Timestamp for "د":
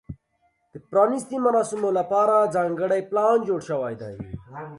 0.73-0.75